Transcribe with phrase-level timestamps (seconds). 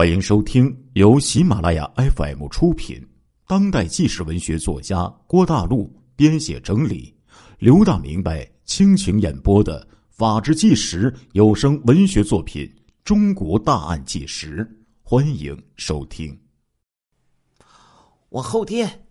[0.00, 3.06] 欢迎收听由喜马拉雅 FM 出品、
[3.46, 7.14] 当代纪实文学作家郭大陆编写整理、
[7.58, 12.64] 刘大明白倾情演播的《法制纪实》有声文学作品
[13.04, 14.64] 《中国大案纪实》，
[15.02, 16.34] 欢迎收听。
[18.30, 19.04] 我后爹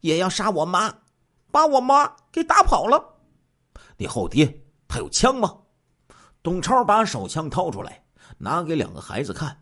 [0.00, 0.92] 也要杀我妈，
[1.52, 3.00] 把我妈给打跑了。
[3.96, 4.52] 你后爹
[4.88, 5.56] 他有枪吗？
[6.42, 8.02] 董超把手枪掏出来，
[8.36, 9.56] 拿给两个孩子看。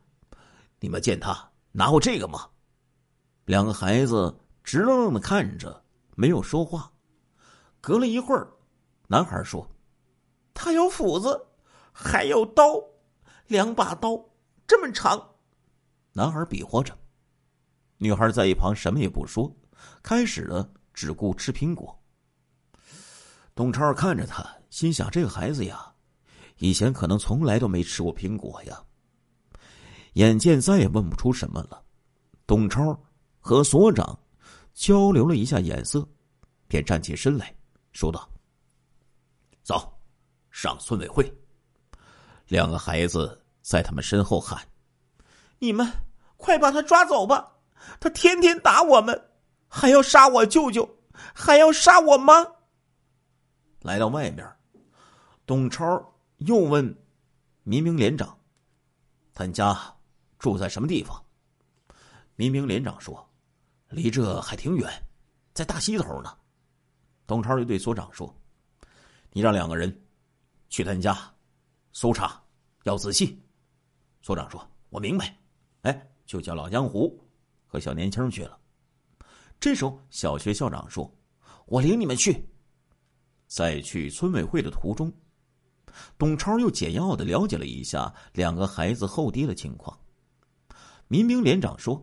[0.83, 2.49] 你们见他拿过这个吗？
[3.45, 5.81] 两个孩子直愣愣的看着，
[6.17, 6.93] 没有说话。
[7.81, 8.51] 隔了一会儿，
[9.07, 9.65] 男孩说
[10.53, 11.41] ：“他有斧子，
[11.93, 12.83] 还有刀，
[13.47, 14.21] 两把刀
[14.67, 15.25] 这么长。”
[16.13, 16.93] 男孩比划着。
[17.99, 19.55] 女孩在一旁什么也不说，
[20.03, 21.97] 开始了只顾吃苹果。
[23.55, 25.95] 董超看着他，心想：这个孩子呀，
[26.59, 28.83] 以前可能从来都没吃过苹果呀。
[30.15, 31.83] 眼见再也问不出什么了，
[32.47, 32.99] 董超
[33.41, 34.19] 和所长
[34.75, 36.07] 交流了一下眼色，
[36.69, 37.55] 便站起身来
[37.93, 38.29] 说道
[39.65, 39.91] ：“走，
[40.51, 41.33] 上村委会。”
[42.49, 44.61] 两个孩子在他们身后喊
[45.59, 45.91] ：“你们
[46.37, 47.51] 快把他抓走吧！
[47.99, 49.31] 他天天打我们，
[49.67, 50.99] 还要杀我舅舅，
[51.35, 52.47] 还要杀我妈。”
[53.81, 54.47] 来到外面，
[55.47, 56.95] 董超又问
[57.63, 58.39] 民兵连长
[59.33, 59.75] ：“他家？”
[60.43, 61.25] 住在什么地方？
[62.35, 63.25] 民兵连长说
[63.91, 64.91] ：“离这还挺远，
[65.55, 66.37] 在大西头呢。”
[67.29, 68.35] 董超就对所长说
[69.31, 70.05] ：“你让两个人
[70.69, 71.17] 去他家
[71.93, 72.43] 搜查，
[72.83, 73.41] 要仔细。”
[74.21, 75.33] 所长说：“我明白。”
[75.83, 77.17] 哎，就叫老江湖
[77.65, 78.59] 和小年轻去了。
[79.61, 81.09] 这时候，小学校长说
[81.67, 82.45] ：“我领你们去。”
[83.47, 85.13] 在去村委会的途中，
[86.19, 89.97] 董超又简要的了解了一下两个孩子后爹的情况。
[91.09, 92.03] 民兵连长说：“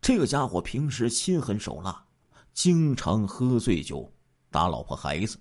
[0.00, 2.04] 这个家伙平时心狠手辣，
[2.52, 4.12] 经常喝醉酒，
[4.50, 5.38] 打老婆孩子，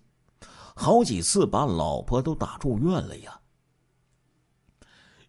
[0.75, 3.39] 好几次把老婆都打住院了呀。”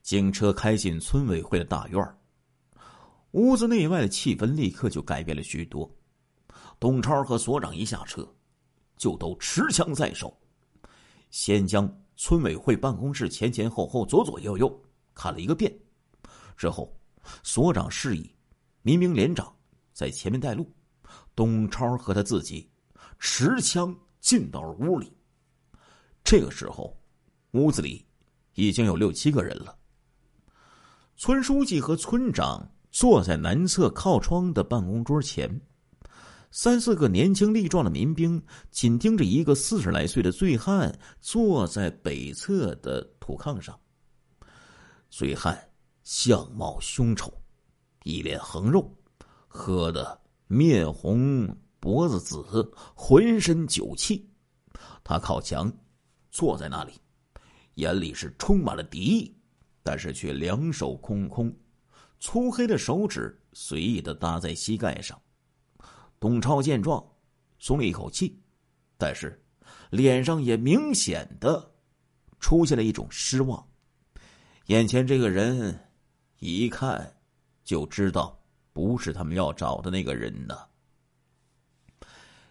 [0.03, 2.19] 警车开进村委会的大院
[3.33, 5.91] 屋子内外的气氛立刻就改变了许多。
[6.81, 8.27] 董超和所长一下车，
[8.97, 10.35] 就都持枪在手，
[11.31, 14.83] 先将村委会办公室前前后后、左左右右
[15.15, 15.75] 看了一个遍，
[16.57, 16.98] 之后。
[17.43, 18.31] 所长示意，
[18.83, 19.55] 民兵连长
[19.93, 20.71] 在前面带路，
[21.35, 22.71] 董超和他自己
[23.19, 25.13] 持枪进到了屋里。
[26.25, 26.97] 这个时候，
[27.53, 28.05] 屋子里
[28.55, 29.77] 已经有六七个人了。
[31.17, 35.61] 村书记和村长坐在南侧靠窗的办公桌前，
[36.51, 43.79] 三四个年轻力壮的民兵紧盯着一个四十来岁的醉汉坐在北侧的土炕上。
[45.11, 45.68] 醉汉。
[46.09, 47.31] 相貌凶丑，
[48.03, 48.91] 一脸横肉，
[49.47, 54.27] 喝得面红脖子紫，浑身酒气。
[55.05, 55.71] 他靠墙
[56.31, 56.95] 坐在那里，
[57.75, 59.37] 眼里是充满了敌意，
[59.83, 61.55] 但是却两手空空，
[62.19, 65.21] 粗黑的手指随意的搭在膝盖上。
[66.19, 67.07] 董超见状，
[67.59, 68.41] 松了一口气，
[68.97, 69.45] 但是
[69.91, 71.71] 脸上也明显的
[72.41, 73.63] 出现了一种失望。
[74.69, 75.79] 眼前这个人。
[76.39, 77.15] 一看
[77.65, 78.39] 就知道
[78.73, 80.57] 不是他们要找的那个人呢。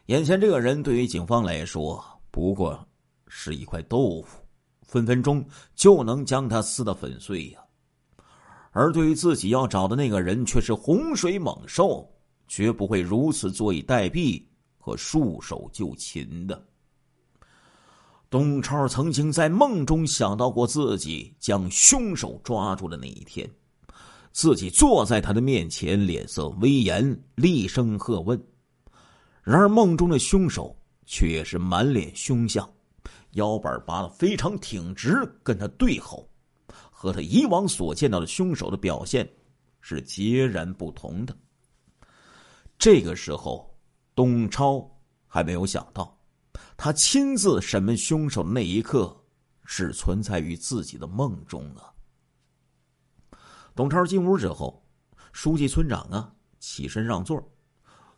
[0.07, 2.87] 眼前这个人对于警方来说不过
[3.27, 4.41] 是一块豆腐，
[4.83, 7.59] 分分钟就能将他撕得粉碎呀。
[8.71, 12.07] 而对于自己要找的那个人，却是洪水猛兽，
[12.47, 14.43] 绝不会如此坐以待毙
[14.77, 16.65] 和束手就擒的。
[18.29, 23.49] 董超曾经在梦中想到过自己将凶手抓住的那一天。
[24.37, 28.39] 自己坐在他的面前，脸色威严，厉声喝问。
[29.41, 32.71] 然而梦中的凶手却是满脸凶相，
[33.31, 36.29] 腰板拔得非常挺直，跟他对吼，
[36.91, 39.27] 和他以往所见到的凶手的表现
[39.81, 41.35] 是截然不同的。
[42.77, 43.75] 这个时候，
[44.13, 44.87] 董超
[45.25, 46.15] 还没有想到，
[46.77, 49.19] 他亲自审问凶手的那一刻，
[49.65, 51.91] 是存在于自己的梦中啊。
[53.77, 54.83] 董超进屋之后，
[55.31, 57.39] 书记、村长啊起身让座，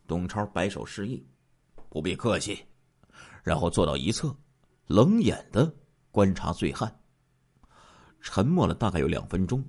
[0.07, 1.27] 董超摆手示意，
[1.89, 2.65] 不必客气，
[3.43, 4.33] 然后坐到一侧，
[4.87, 5.69] 冷眼的
[6.11, 6.89] 观察醉汉。
[8.21, 9.61] 沉默了大概有两分钟，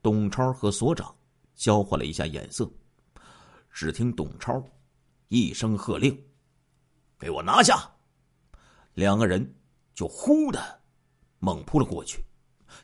[0.00, 1.12] 董超和所长
[1.56, 2.70] 交换了一下眼色，
[3.72, 4.64] 只听董超
[5.26, 6.16] 一声喝令
[7.18, 7.90] ：“给我拿下！”
[8.94, 9.52] 两个人
[9.96, 10.80] 就呼的
[11.40, 12.24] 猛扑了过去，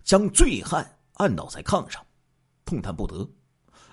[0.02, 2.04] 将醉汉按倒在炕上。
[2.64, 3.28] 动弹不得，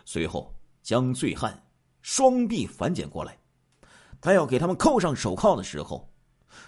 [0.06, 1.62] 随后将醉汉
[2.01, 3.38] 双臂反剪过来。
[4.19, 6.12] 他要给他们扣上手铐的时候，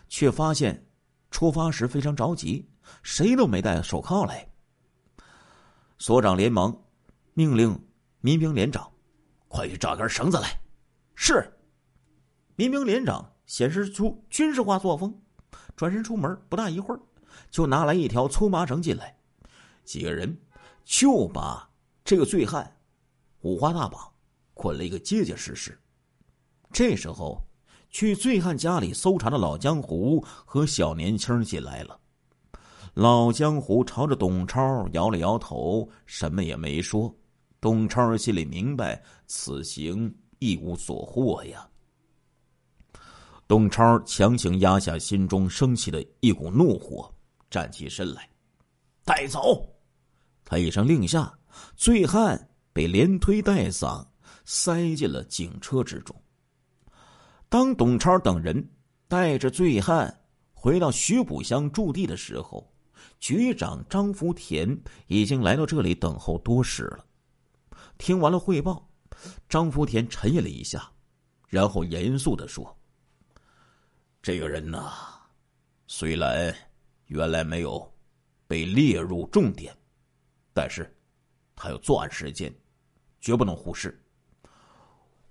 [0.08, 0.88] 却发现
[1.30, 2.68] 出发时非常着急，
[3.02, 4.48] 谁都没带手铐来。
[6.00, 6.76] 所长连忙
[7.34, 7.80] 命令
[8.22, 8.92] 民兵连长
[9.48, 10.60] ：“快去找根绳子来。”
[11.16, 11.50] 是。
[12.56, 15.22] 民兵连长显示出军事化作风，
[15.76, 17.00] 转身出门，不大一会儿，
[17.50, 19.18] 就拿来一条粗麻绳进来。
[19.84, 20.40] 几个人
[20.84, 21.70] 就把
[22.04, 22.70] 这个醉汉
[23.42, 24.12] 五花大绑，
[24.54, 25.78] 捆了一个结结实实。
[26.72, 27.42] 这时候，
[27.90, 32.00] 去醉汉家里搜查的老江湖和小年轻进来了。
[32.94, 37.14] 老江湖朝着董超摇了摇头，什么也没说。
[37.60, 41.68] 董超心里明白，此行一无所获呀。
[43.48, 47.14] 董超强行压下心中升起的一股怒火，
[47.50, 48.30] 站起身来，
[49.06, 49.68] 带走。
[50.44, 51.32] 他一声令下，
[51.76, 54.06] 醉汉被连推带搡，
[54.46, 56.16] 塞进了警车之中。
[57.50, 58.68] 当董超等人
[59.08, 62.74] 带着醉汉回到徐浦乡驻地的时候，
[63.20, 64.78] 局长张福田
[65.08, 67.06] 已经来到这里等候多时了。
[67.98, 68.90] 听完了汇报，
[69.48, 70.92] 张福田沉吟了一下，
[71.48, 72.76] 然后严肃的说。
[74.22, 74.92] 这个人呐，
[75.86, 76.56] 虽然
[77.08, 77.94] 原来没有
[78.48, 79.76] 被列入重点，
[80.54, 80.92] 但是
[81.56, 82.54] 他有作案时间，
[83.22, 84.04] 绝不能忽视。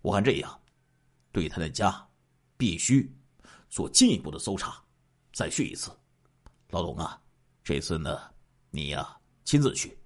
[0.01, 0.61] 我看这样，
[1.31, 2.09] 对他的家
[2.57, 3.15] 必须
[3.69, 4.83] 做进一步的搜查，
[5.33, 5.91] 再去一次。
[6.71, 7.21] 老董啊，
[7.63, 8.19] 这次呢，
[8.71, 9.99] 你呀亲自去，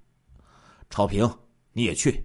[0.91, 1.29] 超平
[1.73, 2.25] 你也去，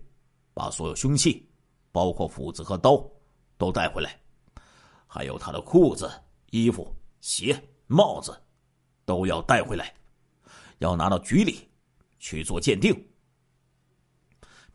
[0.54, 1.50] 把所有凶器，
[1.92, 3.10] 包括斧子和刀，
[3.58, 4.20] 都带回来，
[5.08, 6.10] 还有他的裤子。
[6.54, 7.58] 衣服、鞋、
[7.88, 8.38] 帽子，
[9.06, 9.96] 都要带回来，
[10.80, 11.70] 要拿到局里
[12.20, 12.94] 去做鉴定。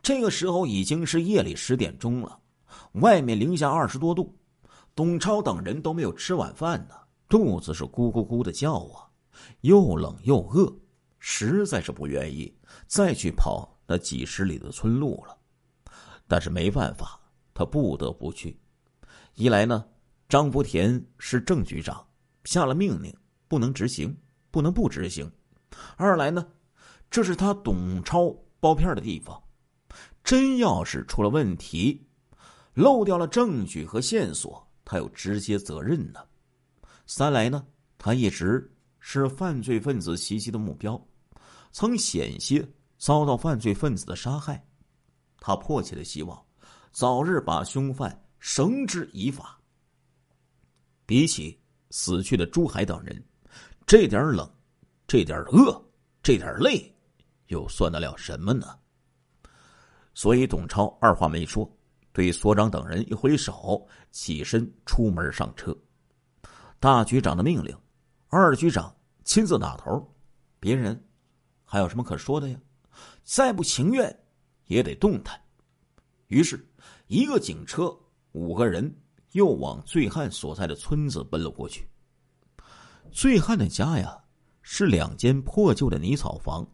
[0.07, 2.39] 这个时候已经是夜里十点钟了，
[2.93, 4.33] 外面零下二十多度，
[4.95, 6.95] 董超等人都没有吃晚饭呢，
[7.29, 9.11] 肚子是咕咕咕的叫啊，
[9.63, 10.73] 又冷又饿，
[11.19, 12.57] 实在是不愿意
[12.87, 15.37] 再去跑那几十里的村路了。
[16.29, 17.21] 但是没办法，
[17.53, 18.57] 他不得不去。
[19.35, 19.85] 一来呢。
[20.29, 22.07] 张福田是郑局长，
[22.45, 23.13] 下了命令
[23.49, 24.17] 不能执行，
[24.53, 25.29] 不能不执行。
[25.97, 26.47] 二来呢，
[27.11, 29.41] 这是他董超包片的地方，
[30.27, 32.05] 真要是出了问题，
[32.75, 36.19] 漏掉了证据和线索，他有直接责任呢。
[37.07, 37.65] 三来呢，
[37.97, 38.69] 他一直
[38.99, 41.01] 是犯罪分子袭击的目标，
[41.71, 42.69] 曾险些
[42.99, 44.67] 遭到犯罪分子的杀害，
[45.39, 46.45] 他迫切的希望
[46.91, 49.57] 早日把凶犯绳之以法。
[51.07, 51.57] 比起
[51.91, 53.25] 死去的朱海等人，
[53.87, 54.51] 这点冷，
[55.07, 55.81] 这点饿，
[56.21, 56.93] 这点累，
[57.47, 58.77] 又算得了什么呢？
[60.17, 61.71] 所以董超二话没说，
[62.11, 65.77] 对所长等人一挥手，起身出门上车。
[66.81, 67.77] 大局长的命令，
[68.29, 70.11] 二局长亲自打头，
[70.59, 70.99] 别人
[71.67, 72.59] 还有什么可说的呀？
[73.25, 74.25] 再不情愿，
[74.69, 75.39] 也得动弹。
[76.29, 76.67] 于是，
[77.09, 77.95] 一个警车，
[78.33, 78.93] 五个人。
[79.33, 81.87] 又往醉汉所在的村子奔了过去。
[83.13, 84.19] 醉汉的家呀，
[84.63, 86.67] 是两间破旧的泥草房，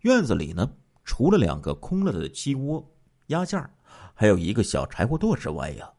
[0.00, 0.68] 院子里呢，
[1.04, 2.84] 除了两个空了的鸡窝、
[3.26, 3.70] 鸭架，
[4.14, 5.92] 还有一个小柴火垛之外呀，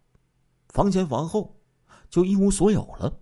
[0.70, 1.58] 房前房后
[2.10, 3.18] 就一无所有了。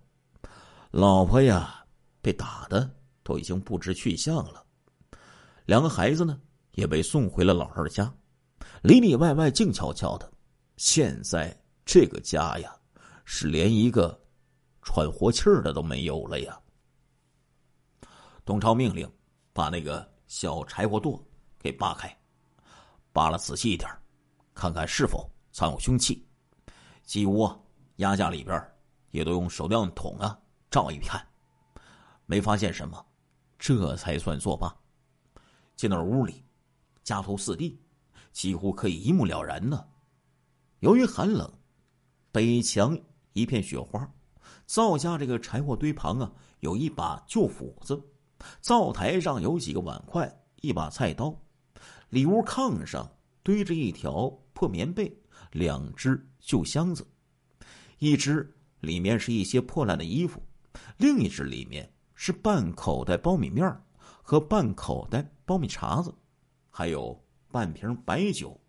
[0.91, 1.86] 老婆呀，
[2.22, 2.89] 被打的
[3.24, 4.65] 都已经不知去向了，
[5.65, 6.39] 两个孩子呢，
[6.72, 8.13] 也被送回了老二家，
[8.81, 10.31] 里里外外静悄悄的。
[10.77, 11.55] 现在。
[11.86, 12.74] 这个家呀，
[13.25, 14.17] 是连一个
[14.84, 16.57] 喘活气儿的都没有了呀。
[18.46, 19.05] 董超命令
[19.51, 21.22] 把那个小柴火垛
[21.63, 22.15] 给扒开，
[23.12, 23.89] 扒拉仔细一点，
[24.53, 26.27] 看看是否藏有凶器。
[27.03, 27.60] 鸡窝、
[27.96, 28.62] 鸭架里边
[29.12, 30.38] 也都用手电筒啊
[30.70, 31.25] 照一看，
[32.25, 33.03] 没发现什么，
[33.58, 34.75] 这才算作罢。
[35.75, 36.43] 进到屋里，
[37.03, 37.82] 家徒四壁，
[38.32, 39.84] 几乎可以一目了然呢。
[40.82, 41.51] 由于寒冷。
[42.34, 43.00] 北墙
[43.34, 44.12] 一片雪花，
[44.65, 47.96] 灶下这个柴火堆旁啊，有一把旧斧子；
[48.60, 51.32] 灶台上有几个碗筷，一把菜刀；
[52.13, 55.17] 里屋炕上堆着一条破棉被，
[55.53, 57.08] 两只旧箱子，
[57.98, 60.39] 一只里面是一些破烂的衣服，
[60.98, 63.82] 另一只里面是半口袋苞米面
[64.22, 66.13] 和半口袋苞米碴子，
[66.70, 67.20] 还有
[67.51, 68.62] 半瓶白酒。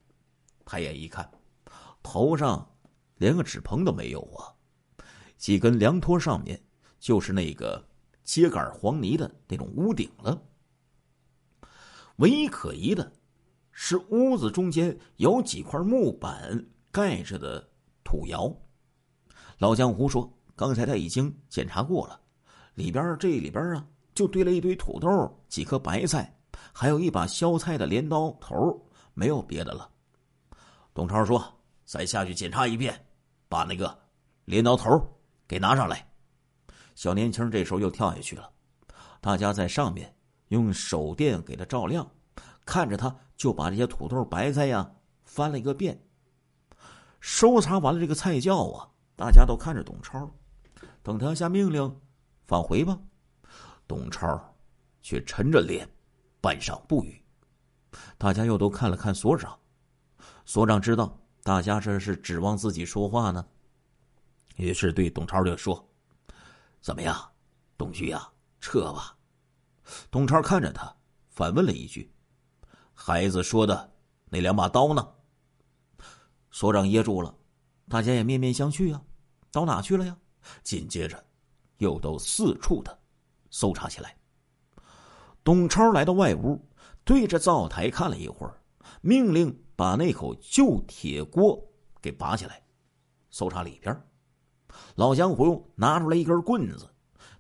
[0.64, 1.30] 抬眼一看，
[2.02, 2.66] 头上。
[3.18, 4.50] 连个纸棚都没有啊！
[5.36, 6.60] 几根凉拖上面
[6.98, 7.88] 就是那个
[8.24, 10.42] 秸秆黄泥的那种屋顶了。
[12.16, 13.12] 唯一可疑的
[13.86, 17.62] 是屋子中间有几块木板盖着的
[18.02, 18.50] 土窑。
[19.58, 22.18] 老江湖说，刚才他已经检查过了，
[22.76, 26.34] 里边这里边啊，就堆了一堆土豆、几颗白菜，
[26.72, 28.56] 还有一把削菜的镰刀头，
[29.12, 29.86] 没有别的了。
[30.94, 31.44] 董超说
[31.84, 32.98] ：“再下去检查一遍，
[33.50, 33.94] 把那个
[34.46, 34.98] 镰刀头
[35.46, 36.10] 给拿上来。”
[36.96, 38.50] 小年轻这时候又跳下去了，
[39.20, 40.16] 大家在上面
[40.48, 42.10] 用手电给他照亮，
[42.64, 44.90] 看着他就把这些土豆、白菜呀
[45.24, 46.00] 翻了一个遍。
[47.20, 50.30] 搜查完了这个菜窖啊，大家都看着董超，
[51.02, 52.00] 等他下命令
[52.46, 52.98] 返回吧。
[53.86, 54.54] 董超
[55.02, 55.88] 却沉着脸，
[56.40, 57.22] 半晌不语。
[58.18, 59.58] 大家又都看了看所长。
[60.44, 63.46] 所长知道大家这是指望自己说话呢，
[64.56, 65.86] 于是对董超就说
[66.80, 67.16] ：“怎么样，
[67.76, 68.28] 董局呀，
[68.60, 69.16] 撤吧。”
[70.10, 70.94] 董超看着他，
[71.28, 72.10] 反问了一句
[72.94, 73.92] ：“孩子说的
[74.30, 75.06] 那两把刀呢？”
[76.50, 77.34] 所长噎住了，
[77.88, 79.02] 大家也面面相觑啊，
[79.50, 80.16] 刀哪去了呀？
[80.62, 81.22] 紧接着，
[81.78, 82.98] 又都四处的
[83.50, 84.16] 搜查起来。
[85.42, 86.58] 董超来到外屋，
[87.04, 88.58] 对着灶台看了一会儿，
[89.02, 89.60] 命令。
[89.76, 91.60] 把那口旧铁锅
[92.00, 92.62] 给拔起来，
[93.28, 94.08] 搜查里边。
[94.94, 96.88] 老江湖拿出来一根棍子，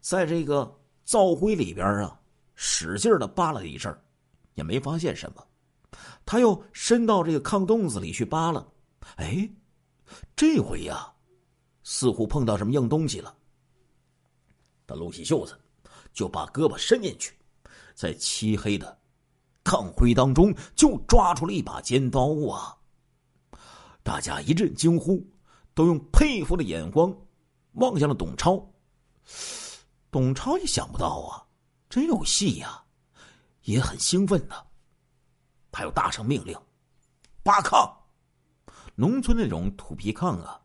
[0.00, 2.20] 在这个灶灰里边啊，
[2.56, 3.96] 使劲的扒了一阵
[4.54, 5.46] 也没发现什么。
[6.26, 8.66] 他又伸到这个炕洞子里去扒拉，
[9.16, 9.48] 哎，
[10.34, 11.12] 这回呀，
[11.82, 13.36] 似乎碰到什么硬东西了。
[14.86, 15.58] 他撸起袖子，
[16.12, 17.34] 就把胳膊伸进去，
[17.94, 18.98] 在漆黑的。
[19.64, 22.76] 炕灰当中就抓出了一把尖刀啊！
[24.02, 25.26] 大家一阵惊呼，
[25.72, 27.16] 都用佩服的眼光
[27.72, 28.62] 望向了董超。
[30.10, 31.48] 董超也想不到啊，
[31.88, 32.83] 真有戏呀，
[33.64, 34.54] 也很兴奋呢。
[35.70, 36.56] 他又大声命令
[37.44, 37.92] ：“扒炕！”
[38.96, 40.58] 农村那种土皮炕啊，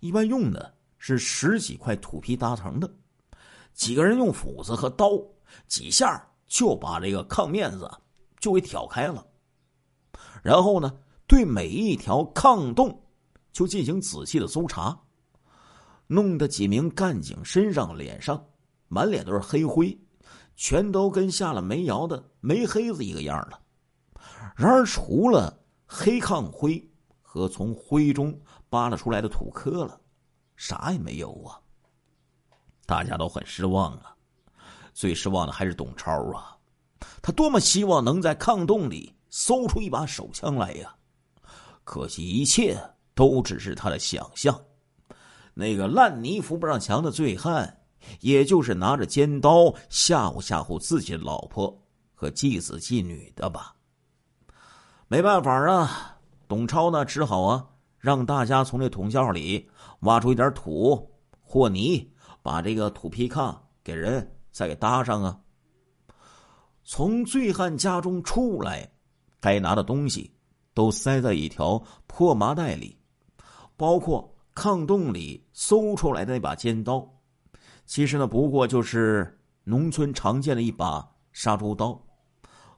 [0.00, 2.92] 一般用的是十几块土皮搭成的，
[3.72, 5.10] 几个人用斧子和刀
[5.68, 7.90] 几下就把这个炕面子。
[8.40, 9.26] 就给挑开了，
[10.42, 13.04] 然后呢，对每一条炕洞
[13.52, 14.98] 就进行仔细的搜查，
[16.06, 18.42] 弄得几名干警身上、脸上
[18.88, 19.94] 满脸都是黑灰，
[20.62, 23.58] 全都跟下了煤窑的煤黑子一个样了。
[24.54, 26.86] 然而，除了黑炕灰
[27.22, 28.38] 和从灰中
[28.68, 29.98] 扒拉出来的土坷了，
[30.56, 31.56] 啥也没有啊！
[32.84, 34.14] 大家都很失望啊，
[34.92, 36.54] 最失望的还是董超啊。
[37.22, 40.94] 他多么希望能在炕洞里搜出一把手枪来呀！
[41.84, 42.78] 可惜一切
[43.14, 44.62] 都只是他的想象。
[45.54, 47.79] 那个烂泥扶不上墙的醉汉，
[48.20, 51.76] 也就是拿着尖刀吓唬吓唬自己的老婆
[52.14, 53.74] 和继子继女的吧。
[55.08, 57.66] 没办法啊，董超呢只好啊
[57.98, 59.68] 让大家从这土窖里
[60.00, 62.08] 挖出一点土和泥，
[62.42, 65.38] 把这个土坯炕给人再给搭上啊。
[66.84, 68.90] 从醉汉家中出来，
[69.40, 70.32] 该拿的东西
[70.74, 72.96] 都塞在一条破麻袋里，
[73.76, 77.06] 包括炕洞里搜出来的那把尖刀。
[77.90, 82.00] 其实呢，不过就是农村常见的一把杀猪刀。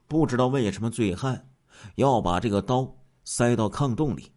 [0.07, 1.51] 不知道为什么醉汉
[1.97, 2.91] 要把这个刀
[3.23, 4.31] 塞到炕洞里，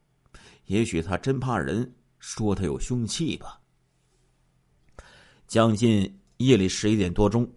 [0.66, 3.58] 也许他真怕人说他有凶器吧。
[5.46, 7.50] 将近夜里十一点多钟。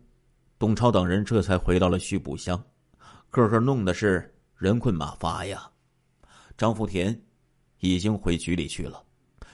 [0.58, 2.64] 董超等人这才回到了徐浦乡，
[3.30, 5.70] 个个弄的是人困马乏呀。
[6.58, 7.22] 张福田
[7.80, 9.04] 已经回局里去了，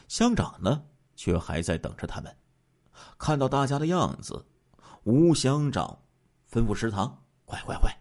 [0.07, 0.83] 乡长呢
[1.15, 2.31] 却还在等着他们。
[3.17, 4.45] 看到大家的样子，
[5.03, 5.99] 吴乡长
[6.51, 7.91] 吩咐食堂：“快快快，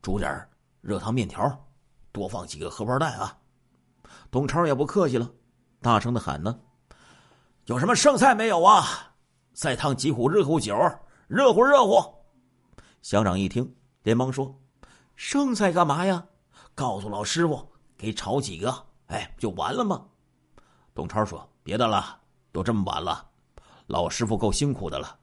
[0.00, 0.48] 煮点
[0.80, 1.66] 热汤面条，
[2.10, 3.38] 多放几个荷包蛋啊！”
[4.30, 5.30] 董超也不客气了，
[5.80, 6.58] 大声的喊：“呢，
[7.66, 9.14] 有什么剩菜没有啊？
[9.52, 10.74] 再烫几壶热乎酒，
[11.28, 12.02] 热乎热乎。”
[13.02, 14.58] 乡长一听，连忙说
[15.16, 16.24] ：“剩菜干嘛呀？
[16.74, 20.06] 告诉老师傅，给炒几个，哎，不就完了吗？”
[20.94, 22.18] 董超说：“别的了，
[22.52, 23.28] 都这么晚了，
[23.92, 25.18] 老师傅够辛苦的了。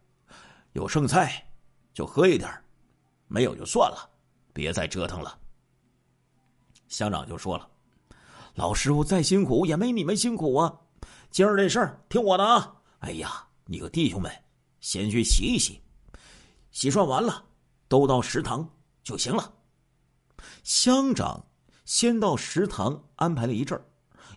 [0.73, 1.43] 有剩菜
[1.91, 2.47] 就喝一点，
[3.27, 4.07] 没有就算了，
[4.53, 5.35] 别再折腾了。”
[6.87, 7.67] 乡长就说了
[8.53, 10.81] ：“老师傅再辛苦也没你们辛苦啊！
[11.31, 12.75] 今儿这事儿听我的啊！
[12.99, 14.31] 哎呀，你和弟兄们
[14.79, 15.81] 先去洗一洗，
[16.69, 17.45] 洗涮完了。”
[17.89, 18.69] 都到食堂
[19.01, 19.51] 就行了。
[20.61, 21.43] 乡长
[21.85, 23.83] 先到食堂安排了一阵儿，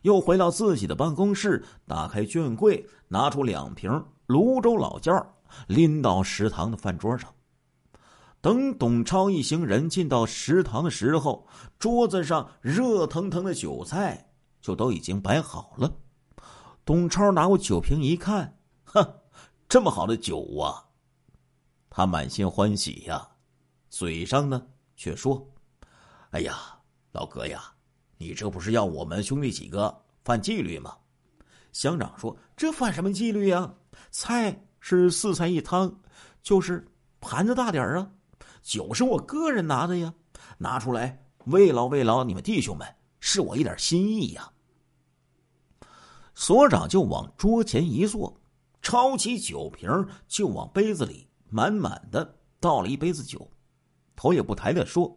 [0.00, 3.90] 又回到自己的办公室，打开卷柜，拿出两瓶
[4.32, 5.34] 泸州老窖，
[5.66, 7.32] 拎到食堂的饭桌上。
[8.40, 11.46] 等董超一行人进到食堂的时候，
[11.78, 15.92] 桌子上热腾腾的酒菜就都已经摆好了。
[16.84, 19.20] 董超拿过酒瓶一看，哼，
[19.68, 20.82] 这么好的酒啊！
[21.88, 23.28] 他满心欢喜呀，
[23.90, 25.46] 嘴上呢却说
[26.32, 26.56] ：“哎呀，
[27.12, 27.62] 老哥呀，
[28.16, 30.96] 你这不是要我们兄弟几个犯纪律吗？”
[31.70, 33.72] 乡长说：“这犯什么纪律呀？
[34.10, 36.00] 菜是四菜一汤，
[36.42, 36.86] 就是
[37.20, 38.10] 盘子大点啊。
[38.62, 40.14] 酒是我个人拿的呀，
[40.58, 42.86] 拿出来慰劳慰劳你们弟兄们，
[43.20, 44.52] 是我一点心意呀。”
[46.34, 48.40] 所长就往桌前一坐，
[48.80, 53.50] 抄起酒瓶就往杯子里满满的倒了一杯子酒，
[54.16, 55.14] 头也不抬的说：“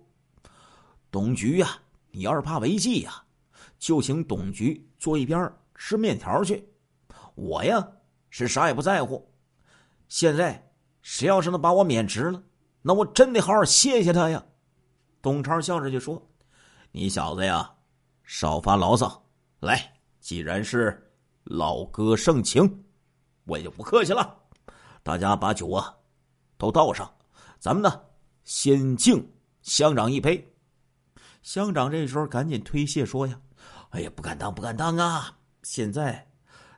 [1.10, 1.80] 董局呀，
[2.12, 3.24] 你要是怕违纪呀，
[3.80, 6.68] 就请董局坐一边吃面条去。
[7.36, 7.88] 我呀
[8.38, 9.26] 是啥也不在乎。
[10.10, 10.70] 现在
[11.02, 12.44] 谁要是能把我免职了，
[12.82, 14.44] 那我真得好好谢谢他呀。”
[15.22, 16.22] 董超笑着就说
[16.92, 17.74] ：“你小子呀，
[18.24, 19.26] 少发牢骚。
[19.60, 21.02] 来，既然是……”
[21.46, 22.84] 老哥盛情，
[23.46, 24.36] 我也就不客气了。
[25.04, 25.96] 大家把酒啊
[26.58, 27.10] 都倒上，
[27.60, 28.02] 咱们呢
[28.44, 29.24] 先敬
[29.62, 30.44] 乡长一杯。
[31.44, 33.40] 乡长这时候赶紧推卸说呀
[33.92, 35.38] ：“哎呀，不敢当，不敢当啊！
[35.62, 36.28] 现在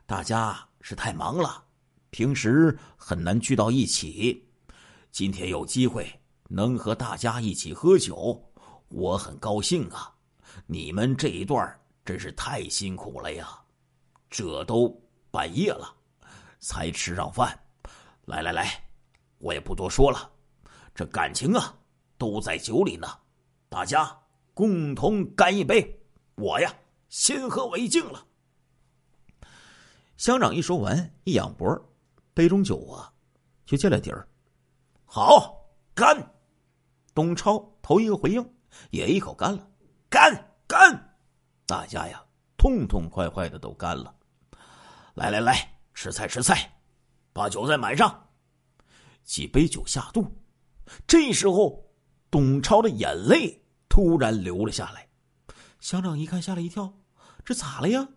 [0.04, 1.64] 大家是太忙了，
[2.10, 4.46] 平时很难聚到一起。
[5.10, 6.08] 今天有机会
[6.48, 8.40] 能和大家一起喝酒，
[8.88, 10.14] 我很高兴啊！
[10.66, 13.58] 你们这一段真是太辛苦了呀！”
[14.30, 14.88] 这都
[15.30, 15.94] 半夜了，
[16.60, 17.58] 才吃上饭。
[18.26, 18.82] 来来来，
[19.38, 20.30] 我也不多说了，
[20.94, 21.74] 这感情啊，
[22.18, 23.08] 都在酒里呢。
[23.70, 24.14] 大家
[24.52, 25.98] 共同干一杯，
[26.34, 26.74] 我呀
[27.08, 28.26] 先喝为敬了。
[30.18, 31.80] 乡长一说完，一仰脖，
[32.34, 33.12] 杯中酒啊
[33.64, 34.28] 就见了底儿。
[35.04, 36.34] 好，干！
[37.14, 38.54] 董超头一个回应，
[38.90, 39.70] 也一口干了。
[40.10, 41.16] 干干！
[41.66, 42.20] 大家呀，
[42.56, 44.12] 痛痛快快的都干了。
[45.14, 46.68] 来来来，吃菜吃菜，
[47.32, 48.28] 把酒再满上。
[49.22, 50.36] 几杯酒下肚，
[51.06, 51.88] 这时候
[52.28, 55.08] 董超的眼泪突然流了下来。
[55.78, 56.92] 乡长一看，吓了一跳
[57.46, 58.08] ：“这咋了呀？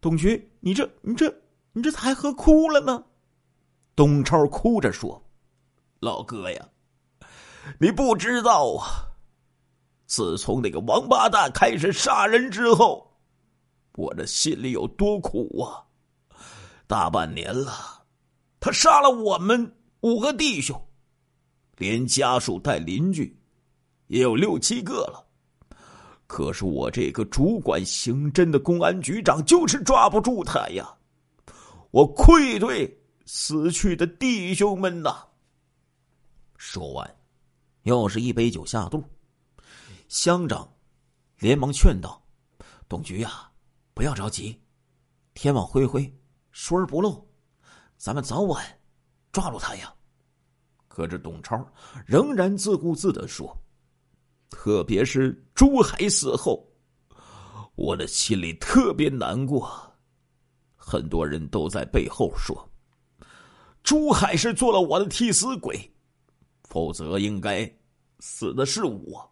[0.00, 1.34] 董局，你这、你这、
[1.72, 3.04] 你这才喝哭了呢？”
[3.96, 5.22] 董超哭着说
[6.00, 6.68] ：“老哥呀，
[7.80, 9.08] 你不知道啊，
[10.06, 13.18] 自从那个王八蛋开始杀人之后，
[13.94, 15.82] 我这心里有多苦啊！”
[16.86, 18.04] 大半年了，
[18.60, 20.80] 他杀了我们五个弟兄，
[21.78, 23.36] 连家属带邻居
[24.06, 25.25] 也有六七个了。
[26.36, 30.86] 可是我这个主管刑侦的公安局长就是抓不住他呀！
[31.92, 32.94] 我愧对
[33.24, 35.26] 死去的弟兄们呐！
[36.58, 37.16] 说完，
[37.84, 39.02] 又是一杯酒下肚。
[40.08, 40.70] 乡长
[41.38, 42.22] 连忙劝道
[42.86, 43.50] ：“董局呀，
[43.94, 44.60] 不要着急，
[45.32, 46.14] 天网恢恢。”
[46.52, 47.26] 疏而不漏，
[47.96, 48.62] 咱们早晚
[49.32, 49.90] 抓住他呀！
[50.86, 51.66] 可这董超
[52.04, 53.58] 仍然自顾自的说
[54.50, 56.66] ：“特别是朱海死后，
[57.74, 59.70] 我的心里特别难过。
[60.76, 62.56] 很多人都在背后说，
[63.82, 65.78] 朱海是做了我的替死鬼，
[66.64, 67.70] 否则应该
[68.20, 69.30] 死的是我。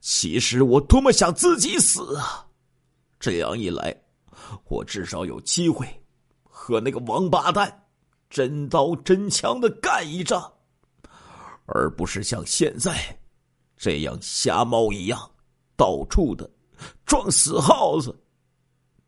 [0.00, 2.46] 其实我多么想自己死啊！
[3.18, 3.96] 这样一来，
[4.68, 5.86] 我至少有机会。”
[6.58, 7.86] 和那个王八蛋
[8.28, 10.52] 真刀真枪的干一仗，
[11.66, 12.92] 而不是像现在
[13.76, 15.30] 这样瞎猫一样
[15.76, 16.48] 到处的
[17.04, 18.14] 撞死耗子。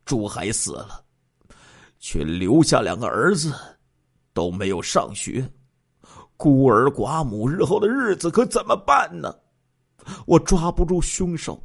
[0.05, 1.03] 朱海死了，
[1.99, 3.53] 却留下两个儿子
[4.33, 5.47] 都没有上学，
[6.35, 9.35] 孤儿寡母，日后的日子可怎么办呢？
[10.25, 11.61] 我抓不住凶手，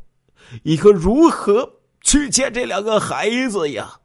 [0.62, 1.66] 以后如何
[2.02, 3.98] 去见这两个孩子呀？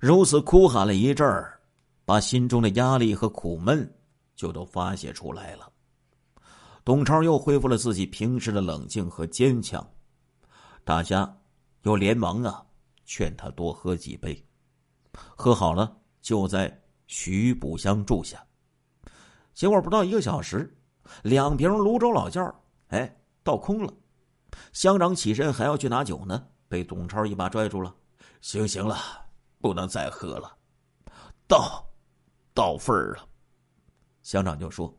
[0.00, 1.60] 如此哭喊了一阵儿，
[2.04, 3.88] 把心中的压力和苦闷
[4.34, 5.69] 就都发泄出来了。
[6.84, 9.86] 董超又恢复了自己平时的冷静和坚强，
[10.84, 11.36] 大家
[11.82, 12.64] 又连忙啊
[13.04, 14.46] 劝他多喝几杯。
[15.36, 18.44] 喝好了，就在徐浦乡住下。
[19.54, 20.76] 结果不到一个小时，
[21.22, 22.54] 两瓶泸州老窖
[22.88, 23.92] 哎倒空了。
[24.72, 27.94] 乡长起身还要去拿酒呢，被董超一把拽住了。
[28.40, 28.96] 行行了。
[29.62, 30.56] 不能再喝了，
[31.46, 31.84] 到，
[32.54, 33.28] 到份儿了。
[34.22, 34.90] 乡长就说：“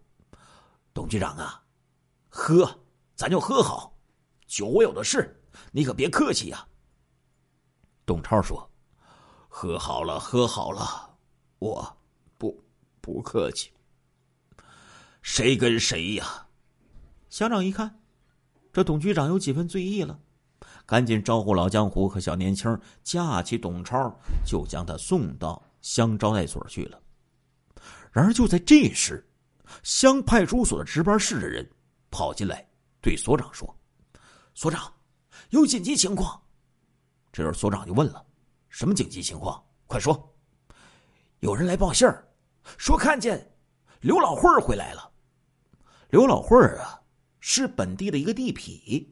[0.94, 1.60] 董局长啊，
[2.34, 2.80] 喝，
[3.14, 3.94] 咱就喝好，
[4.48, 5.38] 酒我有的是，
[5.72, 6.66] 你可别客气呀。”
[8.08, 8.68] 董超说
[9.50, 11.14] ：“喝好了，喝好了，
[11.60, 11.98] 我
[12.38, 12.58] 不
[13.02, 13.70] 不客气。”
[15.22, 16.48] 谁跟谁呀？
[17.30, 18.02] 乡长一看，
[18.72, 20.18] 这董局长有几分醉意了，
[20.86, 27.00] 赶紧招呼老江湖和小年轻架起董超，就将他送到乡招待所去了。
[28.12, 29.30] 然而就在这时，
[29.84, 31.70] 乡派出所的值班室的人
[32.12, 32.70] 跑进来，
[33.02, 33.76] 对所长说
[34.54, 34.94] ：“所长，
[35.50, 36.40] 有紧急情况。”
[37.34, 38.24] 这时候所长就问了
[38.70, 39.64] ：“什么紧急情况？
[39.88, 40.36] 快说！”
[41.40, 42.28] 有人来报信儿，
[42.78, 43.56] 说看见
[44.02, 45.12] 刘老慧儿回来了。
[46.10, 47.02] 刘老慧儿啊，
[47.40, 49.08] 是本地的一个地痞，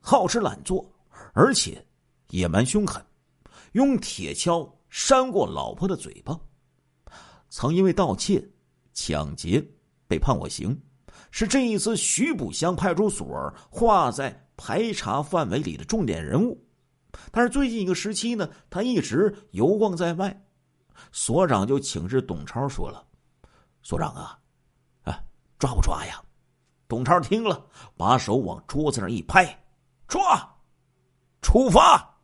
[0.00, 0.92] 好吃懒做，
[1.32, 1.86] 而且
[2.30, 3.02] 野蛮凶狠，
[3.72, 6.38] 用铁锹扇过老婆的嘴巴。
[7.48, 8.46] 曾因为盗窃、
[8.92, 9.64] 抢劫
[10.06, 10.78] 被判过刑，
[11.30, 16.62] 是这一次徐浦乡派出所划在排查范围里的重点人物。
[17.30, 20.44] 但是最近一个时期呢，他一直游逛在外。
[21.12, 23.06] 所长就请示董超说了
[23.82, 24.38] ：“所长啊，
[25.02, 25.22] 啊，
[25.58, 26.22] 抓不抓呀？”
[26.86, 27.64] 董超听了，
[27.96, 29.58] 把手往桌子上一拍
[30.06, 30.46] ：“抓！
[31.40, 32.20] 出发！”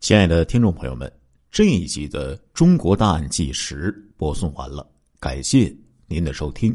[0.00, 1.10] 亲爱的听众朋友们，
[1.50, 4.86] 这一集的《中国大案纪实》播送完了，
[5.18, 5.74] 感谢
[6.10, 6.74] 您的收听，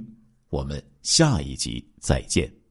[0.50, 2.63] 我们下一集再见。